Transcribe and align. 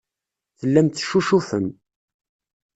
Tellam 0.59 0.87
teccucufem. 0.89 1.67